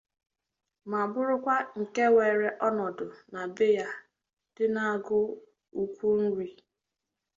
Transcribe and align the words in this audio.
ma 0.89 0.99
bụrụkwa 1.13 1.55
nke 1.79 2.03
were 2.15 2.47
ọnọdụ 2.67 3.05
na 3.33 3.41
be 3.55 3.65
ya 3.77 3.87
dị 4.55 4.65
n'Agụ 4.73 5.19
Ukwu 5.81 6.07
Nri 6.23 6.47